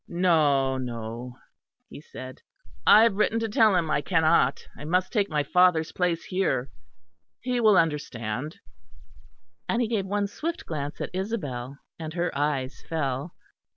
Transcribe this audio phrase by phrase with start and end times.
[0.07, 1.37] "No, no,"
[1.87, 2.41] he said,
[2.87, 4.65] "I have written to tell him I cannot.
[4.75, 6.71] I must take my father's place here.
[7.41, 8.57] He will understand";
[9.69, 13.35] and he gave one swift glance at Isabel, and her eyes fell.